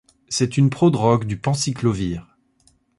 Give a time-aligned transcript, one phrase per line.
[0.29, 2.35] C'est une prodrogue du penciclovir.